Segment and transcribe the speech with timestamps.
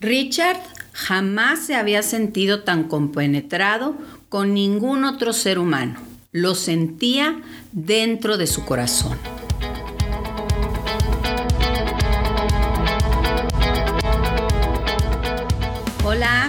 [0.00, 0.60] Richard
[0.92, 3.96] jamás se había sentido tan compenetrado
[4.28, 6.00] con ningún otro ser humano.
[6.30, 7.40] Lo sentía
[7.72, 9.18] dentro de su corazón.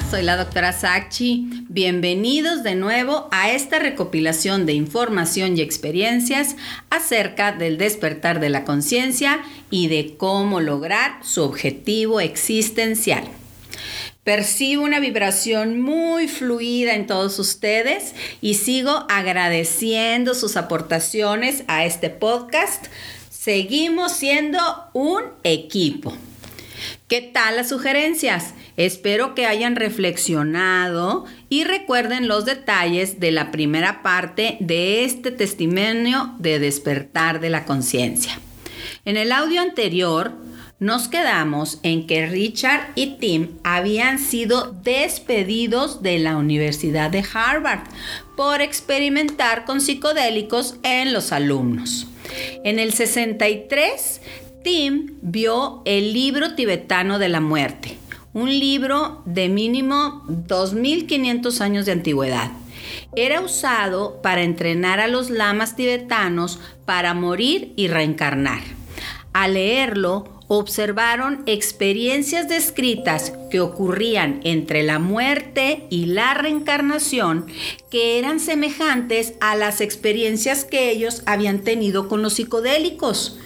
[0.10, 1.66] Soy la doctora Sachi.
[1.70, 6.56] Bienvenidos de nuevo a esta recopilación de información y experiencias
[6.90, 9.40] acerca del despertar de la conciencia
[9.70, 13.24] y de cómo lograr su objetivo existencial.
[14.24, 22.10] Percibo una vibración muy fluida en todos ustedes y sigo agradeciendo sus aportaciones a este
[22.10, 22.88] podcast.
[23.30, 24.60] Seguimos siendo
[24.94, 26.16] un equipo.
[27.08, 28.54] ¿Qué tal las sugerencias?
[28.78, 36.34] Espero que hayan reflexionado y recuerden los detalles de la primera parte de este testimonio
[36.40, 38.40] de despertar de la conciencia.
[39.06, 40.34] En el audio anterior
[40.80, 47.82] nos quedamos en que Richard y Tim habían sido despedidos de la Universidad de Harvard
[48.38, 52.08] por experimentar con psicodélicos en los alumnos.
[52.64, 54.22] En el 63,
[54.64, 57.98] Tim vio el libro tibetano de la muerte,
[58.34, 62.52] un libro de mínimo 2.500 años de antigüedad.
[63.16, 68.60] Era usado para entrenar a los lamas tibetanos para morir y reencarnar.
[69.32, 77.46] Al leerlo, observaron experiencias descritas que ocurrían entre la muerte y la reencarnación
[77.90, 83.38] que eran semejantes a las experiencias que ellos habían tenido con los psicodélicos.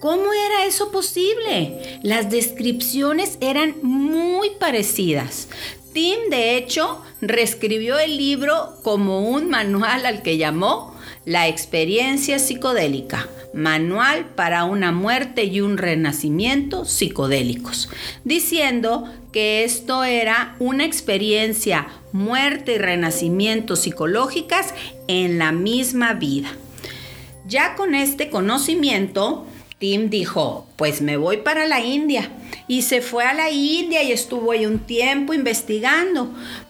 [0.00, 2.00] ¿Cómo era eso posible?
[2.02, 5.48] Las descripciones eran muy parecidas.
[5.92, 13.28] Tim, de hecho, reescribió el libro como un manual al que llamó La experiencia psicodélica,
[13.52, 17.90] manual para una muerte y un renacimiento psicodélicos,
[18.24, 24.72] diciendo que esto era una experiencia, muerte y renacimiento psicológicas
[25.08, 26.50] en la misma vida.
[27.46, 29.46] Ya con este conocimiento,
[29.80, 32.30] Tim dijo, pues me voy para la India.
[32.68, 36.28] Y se fue a la India y estuvo ahí un tiempo investigando,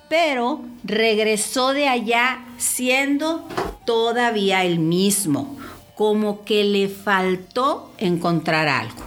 [0.09, 3.49] pero regresó de allá siendo
[3.85, 5.59] todavía el mismo,
[5.97, 9.03] como que le faltó encontrar algo.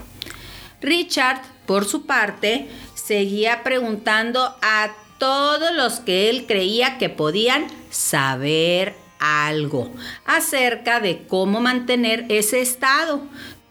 [0.82, 8.96] Richard, por su parte, seguía preguntando a todos los que él creía que podían saber
[9.18, 9.90] algo
[10.26, 13.22] acerca de cómo mantener ese estado,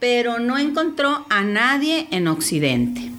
[0.03, 3.09] pero no encontró a nadie en Occidente.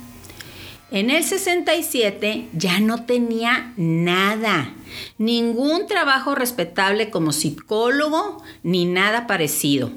[0.90, 4.74] En el 67 ya no tenía nada,
[5.16, 9.92] ningún trabajo respetable como psicólogo ni nada parecido.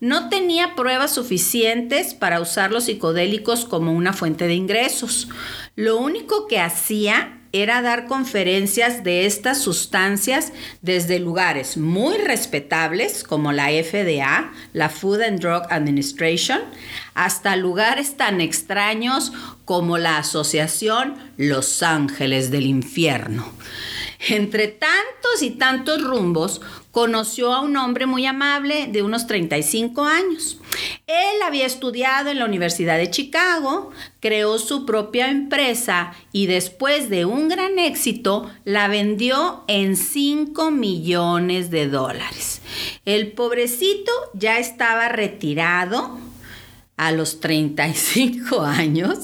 [0.00, 5.28] No tenía pruebas suficientes para usar los psicodélicos como una fuente de ingresos.
[5.76, 10.52] Lo único que hacía era dar conferencias de estas sustancias
[10.82, 16.60] desde lugares muy respetables como la FDA, la Food and Drug Administration,
[17.14, 19.32] hasta lugares tan extraños
[19.64, 23.46] como la Asociación Los Ángeles del Infierno.
[24.28, 26.60] Entre tantos y tantos rumbos,
[26.90, 30.58] conoció a un hombre muy amable de unos 35 años.
[31.06, 37.24] Él había estudiado en la Universidad de Chicago, creó su propia empresa y después de
[37.24, 42.60] un gran éxito la vendió en 5 millones de dólares.
[43.04, 46.18] El pobrecito ya estaba retirado
[47.00, 49.20] a los 35 años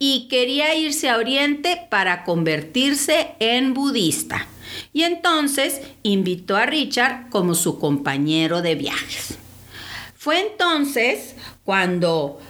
[0.00, 4.48] y quería irse a Oriente para convertirse en budista.
[4.92, 9.38] Y entonces invitó a Richard como su compañero de viajes.
[10.16, 12.40] Fue entonces cuando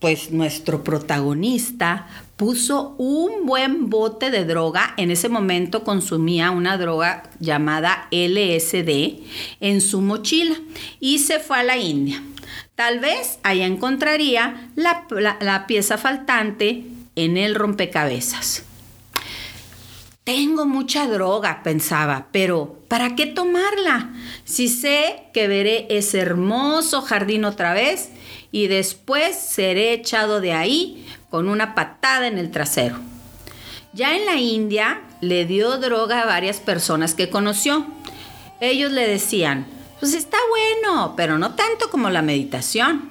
[0.00, 7.30] pues nuestro protagonista puso un buen bote de droga, en ese momento consumía una droga
[7.38, 9.20] llamada LSD
[9.60, 10.56] en su mochila
[10.98, 12.20] y se fue a la India.
[12.84, 16.82] Tal vez allá encontraría la, pieza faltante
[17.14, 18.64] en el rompecabezas.
[20.24, 24.10] Tengo mucha droga, pensaba, pero ¿para qué tomarla?
[24.44, 28.08] Si sé que veré ese hermoso jardín otra vez
[28.50, 32.98] y después seré echado de ahí con una patada en el trasero.
[33.92, 37.86] Ya en la India le dio droga a varias personas que conoció.
[38.58, 39.66] Ellos le decían,
[40.00, 40.36] pues está
[40.82, 43.10] bueno, pero no tanto como la meditación.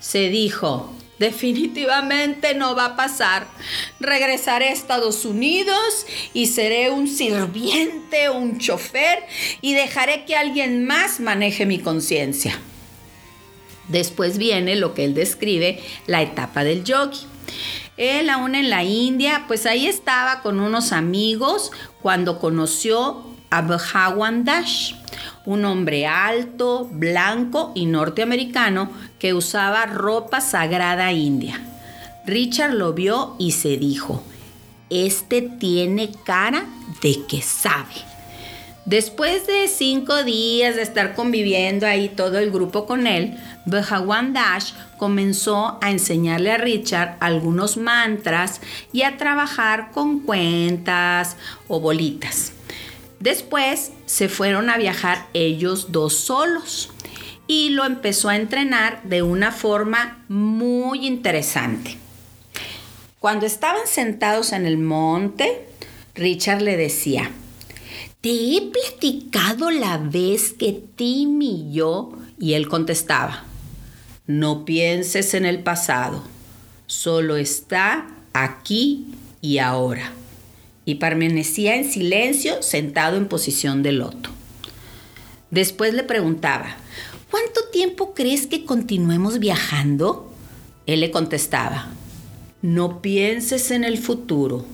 [0.00, 3.46] Se dijo, Definitivamente no va a pasar.
[4.00, 9.20] Regresaré a Estados Unidos y seré un sirviente, un chofer
[9.62, 12.58] y dejaré que alguien más maneje mi conciencia.
[13.88, 17.26] Después viene lo que él describe, la etapa del yogi.
[17.96, 24.44] Él aún en la India, pues ahí estaba con unos amigos cuando conoció a Bhawan
[24.44, 24.92] Dash,
[25.46, 31.60] un hombre alto, blanco y norteamericano que usaba ropa sagrada india.
[32.26, 34.22] Richard lo vio y se dijo,
[34.90, 36.66] este tiene cara
[37.00, 37.94] de que sabe.
[38.84, 44.72] Después de cinco días de estar conviviendo ahí todo el grupo con él, Bhawan Dash
[44.96, 48.60] comenzó a enseñarle a Richard algunos mantras
[48.92, 52.52] y a trabajar con cuentas o bolitas.
[53.20, 56.90] Después se fueron a viajar ellos dos solos
[57.46, 61.96] y lo empezó a entrenar de una forma muy interesante.
[63.18, 65.66] Cuando estaban sentados en el monte,
[66.14, 67.30] Richard le decía,
[68.20, 73.44] te he platicado la vez que Tim y yo, y él contestaba,
[74.26, 76.22] no pienses en el pasado,
[76.86, 79.06] solo está aquí
[79.40, 80.12] y ahora.
[80.86, 84.30] Y permanecía en silencio sentado en posición de loto.
[85.50, 86.76] Después le preguntaba,
[87.30, 90.32] ¿cuánto tiempo crees que continuemos viajando?
[90.86, 91.88] Él le contestaba,
[92.62, 94.64] no pienses en el futuro,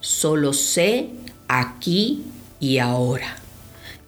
[0.00, 1.10] solo sé
[1.46, 2.24] aquí
[2.58, 3.36] y ahora.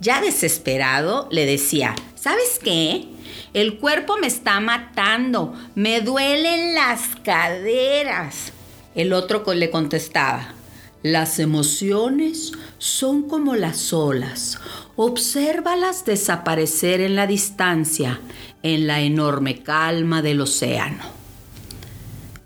[0.01, 3.07] Ya desesperado, le decía, ¿sabes qué?
[3.53, 8.53] El cuerpo me está matando, me duelen las caderas.
[8.95, 10.55] El otro le contestaba,
[11.03, 14.59] las emociones son como las olas,
[14.97, 18.21] obsérvalas desaparecer en la distancia,
[18.63, 21.03] en la enorme calma del océano.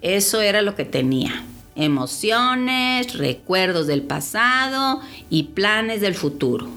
[0.02, 6.68] Eso era lo que tenía, emociones, recuerdos del pasado y planes del futuro.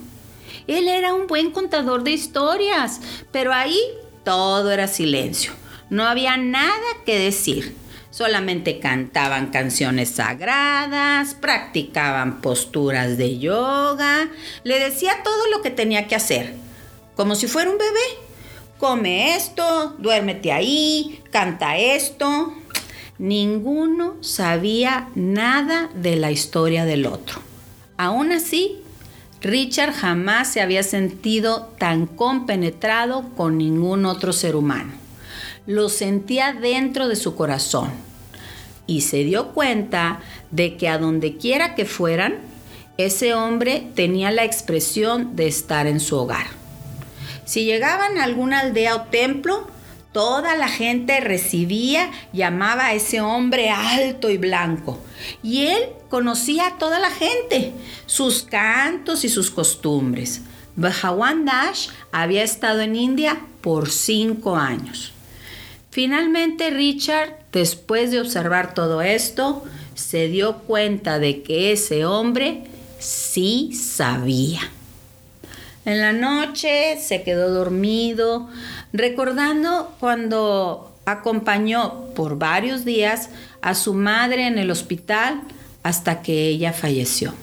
[0.65, 3.01] Él era un buen contador de historias,
[3.31, 3.79] pero ahí
[4.23, 5.51] todo era silencio.
[5.89, 7.75] No había nada que decir.
[8.17, 14.31] Solamente cantaban canciones sagradas, practicaban posturas de yoga,
[14.63, 16.55] le decía todo lo que tenía que hacer,
[17.15, 17.99] como si fuera un bebé.
[18.79, 22.55] Come esto, duérmete ahí, canta esto.
[23.19, 27.39] Ninguno sabía nada de la historia del otro.
[27.97, 28.79] Aún así,
[29.41, 34.93] Richard jamás se había sentido tan compenetrado con ningún otro ser humano.
[35.67, 38.06] Lo sentía dentro de su corazón
[38.87, 42.39] y se dio cuenta de que a donde quiera que fueran,
[42.97, 46.47] ese hombre tenía la expresión de estar en su hogar.
[47.45, 49.67] Si llegaban a alguna aldea o templo,
[50.11, 54.99] toda la gente recibía, llamaba a ese hombre alto y blanco.
[55.43, 57.73] Y él conocía a toda la gente,
[58.05, 60.41] sus cantos y sus costumbres.
[60.75, 65.13] Bhawan Dash había estado en India por cinco años.
[65.91, 69.63] Finalmente Richard, después de observar todo esto,
[69.95, 72.63] se dio cuenta de que ese hombre
[72.99, 74.61] sí sabía.
[75.85, 78.49] En la noche se quedó dormido,
[78.91, 83.29] recordando cuando acompañó por varios días
[83.61, 85.41] a su madre en el hospital
[85.83, 87.33] hasta que ella falleció.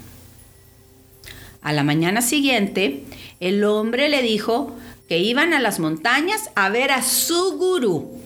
[1.62, 3.04] A la mañana siguiente,
[3.40, 4.76] el hombre le dijo
[5.08, 8.20] que iban a las montañas a ver a su gurú.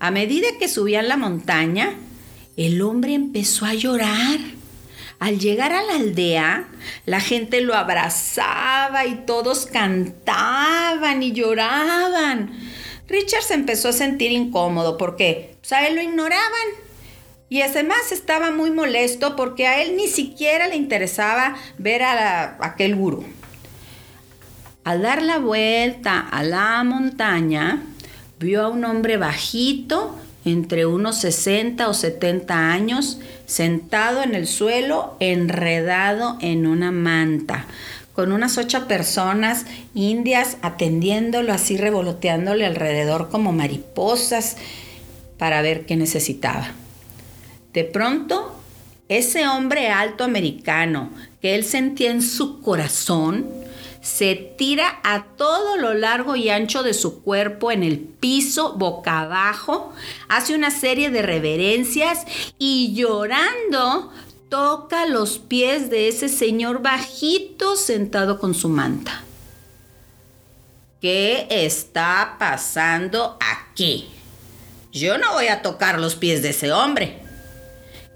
[0.00, 1.96] A medida que subían la montaña,
[2.56, 4.38] el hombre empezó a llorar.
[5.18, 6.68] Al llegar a la aldea,
[7.04, 12.52] la gente lo abrazaba y todos cantaban y lloraban.
[13.08, 16.68] Richard se empezó a sentir incómodo porque pues, a él lo ignoraban
[17.48, 22.94] y además estaba muy molesto porque a él ni siquiera le interesaba ver a, aquel
[22.94, 23.24] gurú.
[24.84, 27.82] Al dar la vuelta a la montaña,
[28.38, 35.16] vio a un hombre bajito, entre unos 60 o 70 años, sentado en el suelo,
[35.20, 37.66] enredado en una manta,
[38.12, 44.56] con unas ocho personas indias atendiéndolo así, revoloteándole alrededor como mariposas
[45.38, 46.68] para ver qué necesitaba.
[47.72, 48.54] De pronto,
[49.08, 53.46] ese hombre alto americano que él sentía en su corazón,
[54.00, 59.20] se tira a todo lo largo y ancho de su cuerpo en el piso, boca
[59.20, 59.92] abajo,
[60.28, 62.24] hace una serie de reverencias
[62.58, 64.12] y llorando
[64.48, 69.22] toca los pies de ese señor bajito sentado con su manta.
[71.00, 74.08] ¿Qué está pasando aquí?
[74.92, 77.18] Yo no voy a tocar los pies de ese hombre.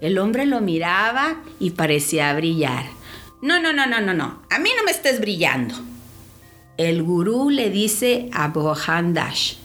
[0.01, 2.85] El hombre lo miraba y parecía brillar.
[3.43, 4.39] No, no, no, no, no, no.
[4.49, 5.75] A mí no me estés brillando.
[6.77, 9.55] El gurú le dice a Bohan Dash,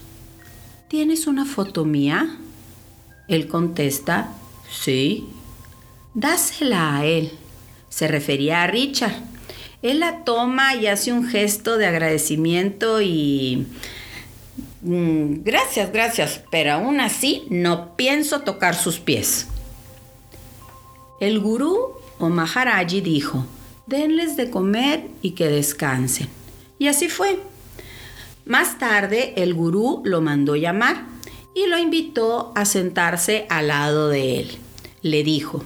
[0.89, 2.39] ¿tienes una foto mía?
[3.29, 4.33] Él contesta,
[4.69, 5.29] Sí.
[6.13, 7.31] Dásela a él.
[7.87, 9.15] Se refería a Richard.
[9.81, 13.65] Él la toma y hace un gesto de agradecimiento y...
[14.81, 19.47] Mm, gracias, gracias, pero aún así no pienso tocar sus pies.
[21.21, 23.45] El gurú o Maharaji dijo,
[23.89, 26.29] denles de comer y que descansen.
[26.77, 27.39] Y así fue.
[28.45, 31.05] Más tarde el gurú lo mandó llamar
[31.55, 34.57] y lo invitó a sentarse al lado de él.
[35.01, 35.63] Le dijo,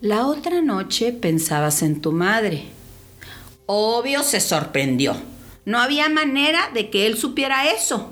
[0.00, 2.66] la otra noche pensabas en tu madre.
[3.66, 5.16] Obvio se sorprendió.
[5.64, 8.10] No había manera de que él supiera eso.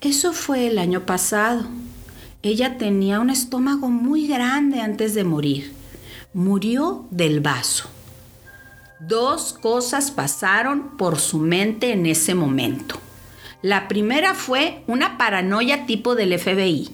[0.00, 1.64] Eso fue el año pasado.
[2.42, 5.72] Ella tenía un estómago muy grande antes de morir.
[6.34, 7.88] Murió del vaso.
[9.08, 13.00] Dos cosas pasaron por su mente en ese momento.
[13.60, 16.88] La primera fue una paranoia tipo del FBI.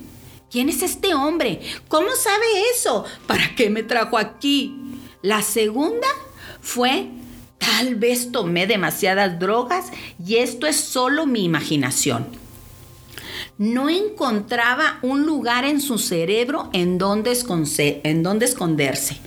[0.51, 1.61] ¿Quién es este hombre?
[1.89, 3.05] ¿Cómo sabe eso?
[3.27, 4.75] ¿Para qué me trajo aquí?
[5.21, 6.09] La segunda
[6.63, 7.11] fue
[7.59, 9.93] tal vez tomé demasiadas drogas
[10.25, 12.27] y esto es solo mi imaginación
[13.59, 19.19] no encontraba un lugar en su cerebro en donde, esconderse.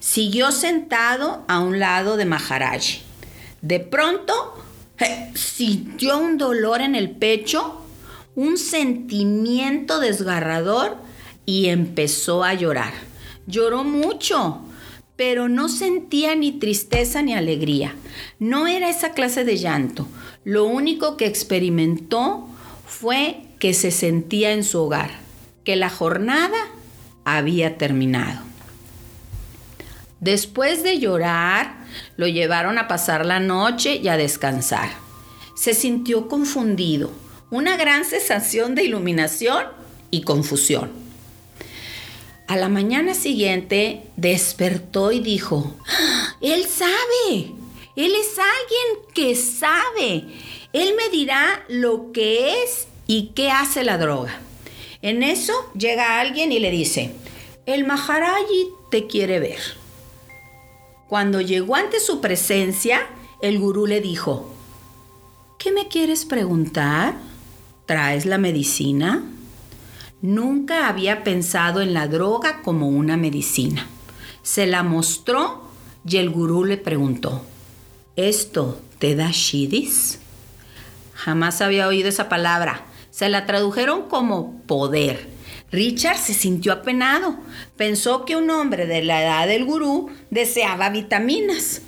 [0.00, 3.02] Siguió sentado a un lado de Maharaji.
[3.62, 4.54] De pronto
[5.34, 7.82] sintió un dolor en el pecho,
[8.34, 10.96] un sentimiento desgarrador
[11.44, 12.92] y empezó a llorar.
[13.46, 14.60] Lloró mucho,
[15.16, 17.94] pero no sentía ni tristeza ni alegría.
[18.38, 20.06] No era esa clase de llanto.
[20.44, 22.46] Lo único que experimentó
[22.86, 25.10] fue que se sentía en su hogar,
[25.64, 26.58] que la jornada
[27.24, 28.47] había terminado.
[30.20, 34.90] Después de llorar, lo llevaron a pasar la noche y a descansar.
[35.54, 37.10] Se sintió confundido,
[37.50, 39.64] una gran sensación de iluminación
[40.10, 40.90] y confusión.
[42.46, 46.36] A la mañana siguiente despertó y dijo, ¡Ah!
[46.40, 47.52] Él sabe,
[47.96, 50.24] Él es alguien que sabe,
[50.72, 54.38] Él me dirá lo que es ¿Y qué hace la droga?
[55.00, 57.12] En eso llega alguien y le dice,
[57.64, 59.77] el Maharaji te quiere ver.
[61.08, 63.00] Cuando llegó ante su presencia,
[63.40, 64.50] el gurú le dijo,
[65.58, 67.14] ¿qué me quieres preguntar?
[67.86, 69.24] ¿Traes la medicina?
[70.20, 73.86] Nunca había pensado en la droga como una medicina.
[74.42, 75.62] Se la mostró
[76.04, 77.42] y el gurú le preguntó,
[78.16, 80.18] ¿esto te da shidis?
[81.14, 82.84] Jamás había oído esa palabra.
[83.10, 85.37] Se la tradujeron como poder.
[85.70, 87.36] Richard se sintió apenado.
[87.76, 91.82] Pensó que un hombre de la edad del gurú deseaba vitaminas.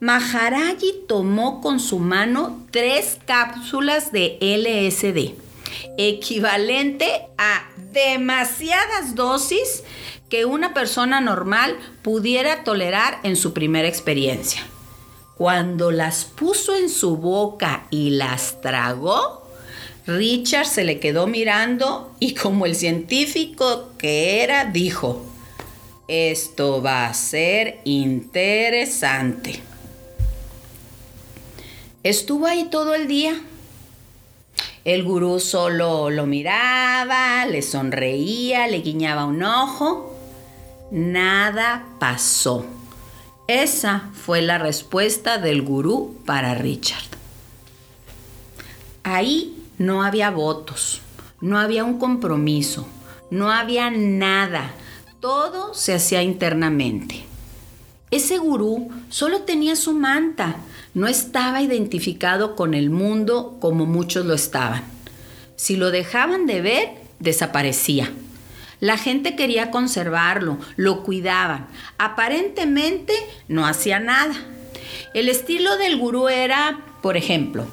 [0.00, 5.34] Maharaji tomó con su mano tres cápsulas de LSD,
[5.96, 9.84] equivalente a demasiadas dosis
[10.28, 14.62] que una persona normal pudiera tolerar en su primera experiencia.
[15.36, 19.41] Cuando las puso en su boca y las tragó,
[20.06, 25.24] Richard se le quedó mirando y como el científico que era, dijo,
[26.08, 29.60] esto va a ser interesante.
[32.02, 33.40] Estuvo ahí todo el día.
[34.84, 40.18] El gurú solo lo miraba, le sonreía, le guiñaba un ojo.
[40.90, 42.66] Nada pasó.
[43.46, 47.04] Esa fue la respuesta del gurú para Richard.
[49.04, 51.00] Ahí no había votos,
[51.40, 52.86] no había un compromiso,
[53.30, 54.72] no había nada.
[55.20, 57.24] Todo se hacía internamente.
[58.10, 60.56] Ese gurú solo tenía su manta,
[60.94, 64.84] no estaba identificado con el mundo como muchos lo estaban.
[65.56, 66.88] Si lo dejaban de ver,
[67.20, 68.12] desaparecía.
[68.80, 71.68] La gente quería conservarlo, lo cuidaban.
[71.98, 73.14] Aparentemente
[73.48, 74.34] no hacía nada.
[75.14, 77.66] El estilo del gurú era, por ejemplo,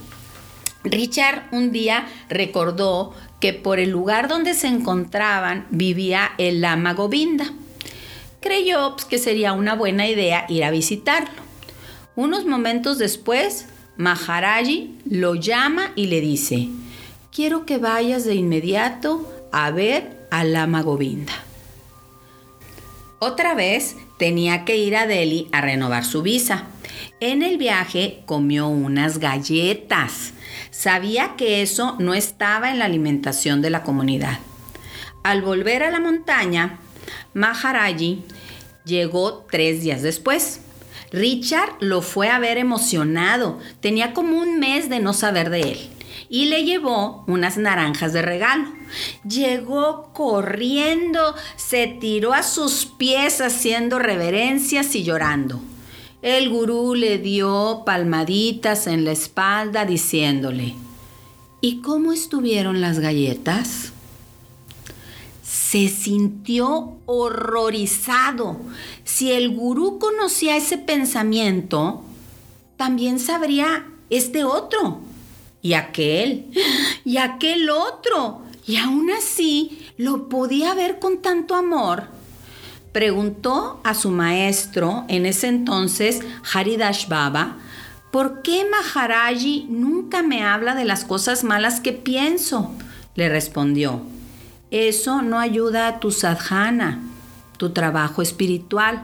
[0.91, 7.53] Richard un día recordó que por el lugar donde se encontraban vivía el lama Govinda.
[8.41, 11.41] Creyó pues, que sería una buena idea ir a visitarlo.
[12.15, 13.67] Unos momentos después,
[13.97, 16.69] Maharaji lo llama y le dice,
[17.33, 21.33] quiero que vayas de inmediato a ver al lama Govinda.
[23.19, 26.67] Otra vez tenía que ir a Delhi a renovar su visa.
[27.19, 30.33] En el viaje comió unas galletas
[30.71, 34.39] Sabía que eso no estaba en la alimentación de la comunidad.
[35.23, 36.79] Al volver a la montaña,
[37.33, 38.23] Maharaji
[38.85, 40.61] llegó tres días después.
[41.11, 43.59] Richard lo fue a ver emocionado.
[43.81, 45.89] Tenía como un mes de no saber de él.
[46.29, 48.65] Y le llevó unas naranjas de regalo.
[49.27, 55.61] Llegó corriendo, se tiró a sus pies haciendo reverencias y llorando.
[56.21, 60.75] El gurú le dio palmaditas en la espalda diciéndole,
[61.61, 63.93] ¿y cómo estuvieron las galletas?
[65.41, 68.57] Se sintió horrorizado.
[69.05, 72.03] Si el gurú conocía ese pensamiento,
[72.75, 74.99] también sabría este otro,
[75.61, 76.47] y aquel,
[77.05, 82.18] y aquel otro, y aún así lo podía ver con tanto amor
[82.91, 86.21] preguntó a su maestro, en ese entonces
[86.53, 87.57] Haridash Baba,
[88.11, 92.71] ¿por qué Maharaji nunca me habla de las cosas malas que pienso?
[93.15, 94.01] Le respondió,
[94.71, 97.01] eso no ayuda a tu sadhana,
[97.57, 99.03] tu trabajo espiritual.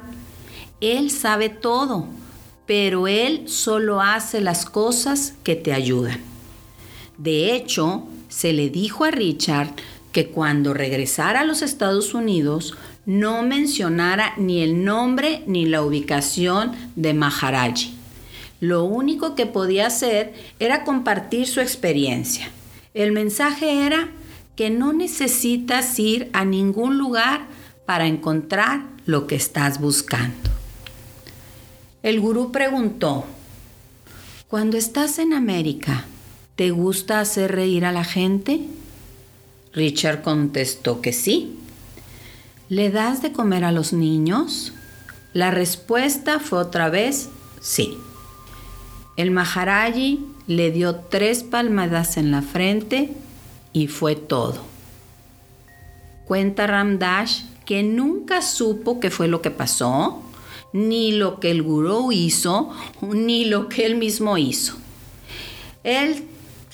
[0.81, 2.07] Él sabe todo,
[2.65, 6.19] pero él solo hace las cosas que te ayudan.
[7.17, 9.69] De hecho, se le dijo a Richard
[10.11, 12.75] que cuando regresara a los Estados Unidos
[13.05, 17.95] no mencionara ni el nombre ni la ubicación de Maharaji.
[18.59, 22.49] Lo único que podía hacer era compartir su experiencia.
[22.93, 24.09] El mensaje era
[24.55, 27.47] que no necesitas ir a ningún lugar
[27.85, 30.49] para encontrar lo que estás buscando.
[32.01, 33.25] El gurú preguntó,
[34.47, 36.05] cuando estás en América,
[36.55, 38.61] ¿te gusta hacer reír a la gente?
[39.73, 41.57] Richard contestó que sí.
[42.67, 44.73] ¿Le das de comer a los niños?
[45.33, 47.29] La respuesta fue otra vez
[47.61, 47.97] sí.
[49.17, 53.13] El Maharaji le dio tres palmadas en la frente
[53.71, 54.63] y fue todo.
[56.25, 60.23] Cuenta Ramdash que nunca supo qué fue lo que pasó,
[60.73, 64.75] ni lo que el gurú hizo, ni lo que él mismo hizo.
[65.83, 66.23] Él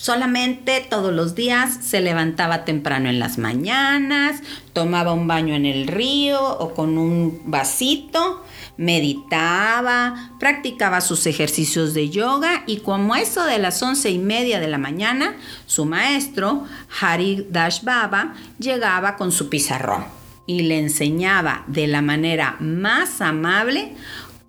[0.01, 4.41] Solamente todos los días se levantaba temprano en las mañanas,
[4.74, 8.43] tomaba un baño en el río o con un vasito,
[8.77, 14.70] meditaba, practicaba sus ejercicios de yoga y como eso de las once y media de
[14.70, 15.35] la mañana,
[15.68, 16.66] su maestro,
[17.00, 20.05] Hari Dash Baba, llegaba con su pizarrón
[20.48, 23.94] y le enseñaba de la manera más amable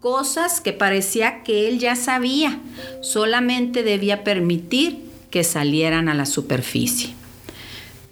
[0.01, 2.59] cosas que parecía que él ya sabía,
[3.03, 7.15] solamente debía permitir que salieran a la superficie.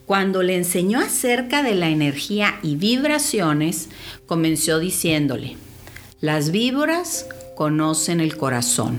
[0.06, 3.88] Cuando le enseñó acerca de la energía y vibraciones,
[4.26, 5.56] comenzó diciéndole,
[6.20, 8.98] las víboras conocen el corazón.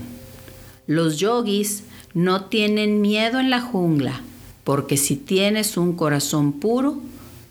[0.86, 1.82] Los yogis
[2.14, 4.22] no tienen miedo en la jungla,
[4.64, 6.98] porque si tienes un corazón puro,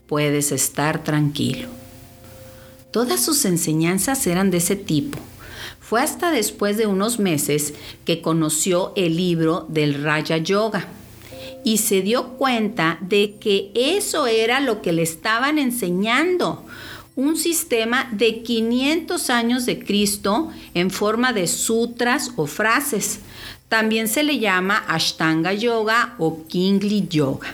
[0.08, 1.68] puedes estar tranquilo.
[2.90, 5.20] Todas sus enseñanzas eran de ese tipo
[5.92, 7.74] fue hasta después de unos meses
[8.06, 10.88] que conoció el libro del Raya Yoga
[11.66, 16.66] y se dio cuenta de que eso era lo que le estaban enseñando.
[17.18, 23.20] Un sistema de 500 años de Cristo en forma de sutras o frases.
[23.68, 27.54] También se le llama Ashtanga Yoga o Kingli Yoga.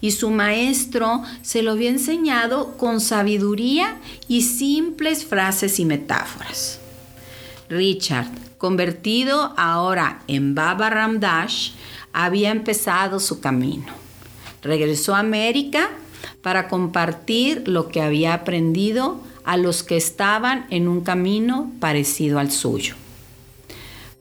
[0.00, 3.96] Y su maestro se lo había enseñado con sabiduría
[4.28, 6.78] y simples frases y metáforas.
[7.72, 11.70] Richard, convertido ahora en Baba Ramdash,
[12.12, 13.86] había empezado su camino.
[14.62, 15.88] Regresó a América
[16.42, 22.52] para compartir lo que había aprendido a los que estaban en un camino parecido al
[22.52, 22.94] suyo.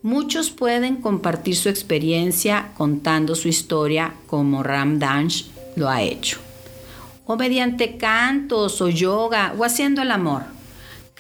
[0.02, 5.44] Muchos pueden compartir su experiencia contando su historia como Ramdash
[5.76, 6.40] lo ha hecho,
[7.26, 10.61] o mediante cantos o yoga o haciendo el amor.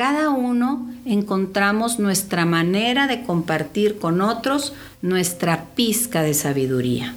[0.02, 7.14] Cada uno encontramos nuestra manera de compartir con otros nuestra pizca de sabiduría.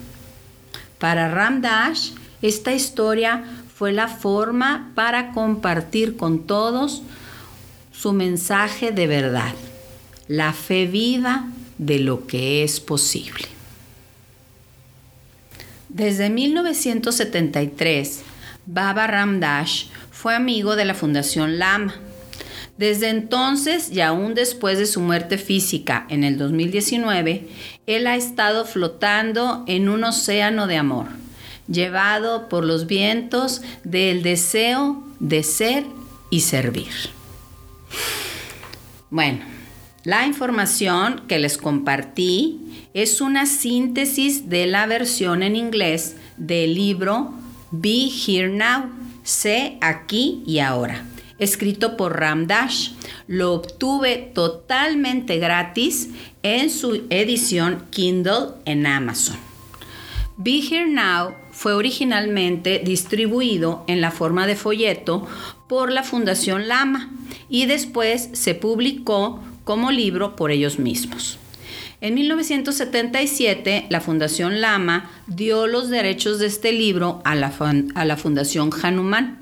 [0.98, 2.10] Para Ramdash,
[2.42, 3.42] esta historia
[3.74, 7.00] fue la forma para compartir con todos
[7.90, 9.54] su mensaje de verdad,
[10.28, 11.46] la fe viva
[11.78, 13.46] de lo que es posible.
[15.88, 18.24] Desde 1973,
[18.66, 21.94] Baba Ramdash fue amigo de la Fundación Lama
[22.76, 27.48] desde entonces y aún después de su muerte física en el 2019,
[27.86, 31.06] él ha estado flotando en un océano de amor,
[31.68, 35.84] llevado por los vientos del deseo de ser
[36.30, 36.90] y servir.
[39.10, 39.40] Bueno,
[40.02, 47.32] la información que les compartí es una síntesis de la versión en inglés del libro
[47.70, 48.90] Be Here Now,
[49.22, 51.04] sé aquí y ahora
[51.38, 52.90] escrito por Ramdash.
[53.26, 56.10] Lo obtuve totalmente gratis
[56.42, 59.36] en su edición Kindle en Amazon.
[60.36, 65.28] Be Here Now fue originalmente distribuido en la forma de folleto
[65.68, 67.10] por la Fundación Lama
[67.48, 71.38] y después se publicó como libro por ellos mismos.
[72.04, 77.50] En 1977, la Fundación Lama dio los derechos de este libro a la,
[77.94, 79.38] a la, Fundación Hanuman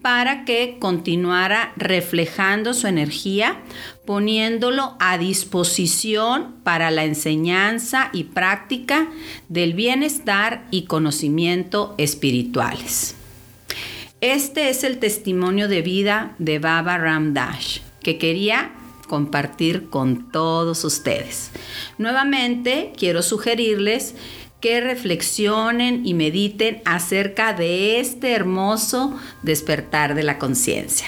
[0.00, 3.58] para que continuara reflejando su energía,
[4.06, 9.08] poniéndolo a disposición para la enseñanza y práctica
[9.48, 13.16] del bienestar y conocimiento espirituales.
[14.20, 18.70] Este es el testimonio de vida de Baba Ram Dash, que quería
[19.06, 21.50] compartir con todos ustedes.
[21.98, 24.14] Nuevamente, quiero sugerirles
[24.60, 31.06] que reflexionen y mediten acerca de este hermoso despertar de la conciencia.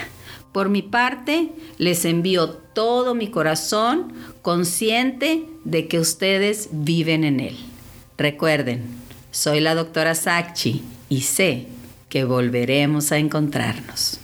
[0.53, 7.57] Por mi parte, les envío todo mi corazón consciente de que ustedes viven en él.
[8.19, 8.83] Recuerden,
[9.31, 11.67] soy la doctora Sakchi y sé
[12.09, 14.21] que volveremos a encontrarnos.